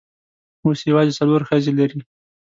[0.65, 1.99] اوس یوازې څلور ښځې لري.